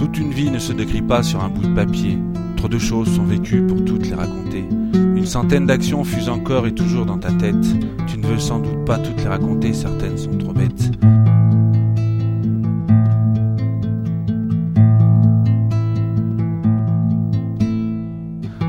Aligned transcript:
Toute 0.00 0.16
une 0.16 0.30
vie 0.30 0.50
ne 0.50 0.58
se 0.58 0.72
décrit 0.72 1.02
pas 1.02 1.22
sur 1.22 1.44
un 1.44 1.50
bout 1.50 1.60
de 1.60 1.74
papier. 1.74 2.18
Trop 2.56 2.68
de 2.68 2.78
choses 2.78 3.14
sont 3.14 3.24
vécues 3.24 3.60
pour 3.60 3.84
toutes 3.84 4.08
les 4.08 4.14
raconter. 4.14 4.64
Une 4.94 5.26
centaine 5.26 5.66
d'actions 5.66 6.04
fusent 6.04 6.30
encore 6.30 6.66
et 6.66 6.72
toujours 6.72 7.04
dans 7.04 7.18
ta 7.18 7.30
tête. 7.32 7.66
Tu 8.06 8.16
ne 8.16 8.26
veux 8.26 8.38
sans 8.38 8.60
doute 8.60 8.86
pas 8.86 8.96
toutes 8.96 9.18
les 9.18 9.28
raconter, 9.28 9.74
certaines 9.74 10.16
sont 10.16 10.38
trop 10.38 10.54
bêtes. 10.54 10.90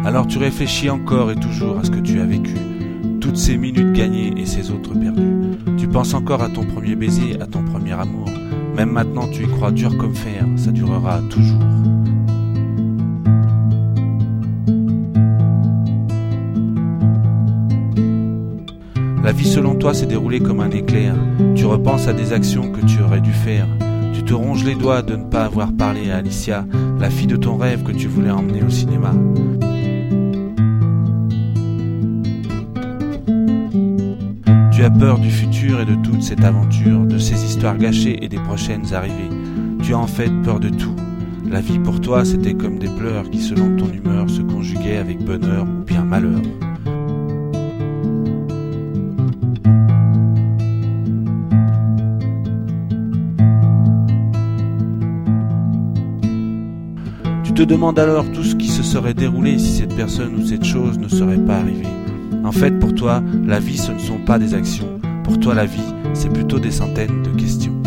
Alors 0.04 0.28
tu 0.28 0.38
réfléchis 0.38 0.90
encore 0.90 1.32
et 1.32 1.36
toujours 1.36 1.78
à 1.78 1.86
ce 1.86 1.92
que 1.92 2.02
tu 2.02 2.20
as 2.20 2.26
vécu, 2.26 2.58
toutes 3.22 3.38
ces 3.38 3.56
minutes 3.56 3.94
gagnées 3.94 4.34
et 4.36 4.46
ces 4.46 4.70
autres 4.70 5.00
perdues. 5.00 5.31
Penses 5.92 6.14
encore 6.14 6.42
à 6.42 6.50
ton 6.50 6.64
premier 6.64 6.96
baiser, 6.96 7.40
à 7.42 7.46
ton 7.46 7.64
premier 7.64 7.92
amour. 7.92 8.30
Même 8.76 8.92
maintenant 8.92 9.28
tu 9.28 9.44
y 9.44 9.48
crois 9.48 9.72
dur 9.72 9.98
comme 9.98 10.16
fer, 10.16 10.46
ça 10.56 10.72
durera 10.72 11.20
toujours. 11.30 11.60
La 19.24 19.34
vie 19.34 19.48
selon 19.48 19.76
toi 19.76 19.94
s'est 19.94 20.06
déroulée 20.06 20.40
comme 20.40 20.62
un 20.62 20.72
éclair. 20.72 21.14
Tu 21.56 21.66
repenses 21.66 22.08
à 22.08 22.14
des 22.14 22.34
actions 22.34 22.72
que 22.72 22.86
tu 22.86 23.02
aurais 23.02 23.22
dû 23.22 23.32
faire. 23.32 23.68
Tu 24.14 24.24
te 24.24 24.34
ronges 24.34 24.64
les 24.64 24.76
doigts 24.76 25.02
de 25.02 25.16
ne 25.16 25.26
pas 25.26 25.44
avoir 25.44 25.74
parlé 25.74 26.10
à 26.10 26.18
Alicia, 26.18 26.66
la 27.00 27.10
fille 27.10 27.28
de 27.28 27.36
ton 27.36 27.58
rêve 27.58 27.84
que 27.84 27.92
tu 27.92 28.08
voulais 28.08 28.32
emmener 28.32 28.64
au 28.64 28.70
cinéma. 28.70 29.14
Tu 34.82 34.88
as 34.88 34.90
peur 34.90 35.20
du 35.20 35.30
futur 35.30 35.80
et 35.80 35.86
de 35.86 35.94
toute 35.94 36.24
cette 36.24 36.44
aventure, 36.44 37.06
de 37.06 37.20
ces 37.20 37.46
histoires 37.46 37.78
gâchées 37.78 38.18
et 38.26 38.28
des 38.28 38.40
prochaines 38.40 38.96
arrivées. 38.96 39.30
Tu 39.84 39.94
as 39.94 40.00
en 40.00 40.08
fait 40.08 40.32
peur 40.42 40.60
de 40.60 40.70
tout. 40.70 40.96
La 41.48 41.62
vie 41.62 41.78
pour 41.78 42.02
toi, 42.02 42.26
c'était 42.26 42.56
comme 42.56 42.80
des 42.80 42.88
pleurs 42.88 43.30
qui, 43.30 43.42
selon 43.42 43.78
ton 43.78 43.92
humeur, 43.94 44.28
se 44.28 44.42
conjuguaient 44.42 44.98
avec 44.98 45.24
bonheur 45.24 45.66
ou 45.66 45.84
bien 45.84 46.04
malheur. 46.04 46.42
Tu 57.44 57.54
te 57.54 57.62
demandes 57.62 58.00
alors 58.00 58.26
tout 58.32 58.44
ce 58.44 58.56
qui 58.56 58.70
se 58.70 58.82
serait 58.82 59.14
déroulé 59.14 59.60
si 59.60 59.78
cette 59.78 59.96
personne 59.96 60.34
ou 60.34 60.44
cette 60.44 60.66
chose 60.66 60.98
ne 60.98 61.08
serait 61.08 61.38
pas 61.38 61.58
arrivée. 61.58 62.01
En 62.44 62.52
fait, 62.52 62.72
pour 62.80 62.94
toi, 62.96 63.24
la 63.46 63.60
vie, 63.60 63.78
ce 63.78 63.92
ne 63.92 64.00
sont 64.00 64.18
pas 64.18 64.40
des 64.40 64.54
actions. 64.54 65.00
Pour 65.24 65.40
toi, 65.40 65.54
la 65.54 65.66
vie, 65.66 65.94
c'est 66.14 66.32
plutôt 66.32 66.60
des 66.60 66.72
centaines 66.72 67.24
de 67.24 67.30
questions. 67.30 67.81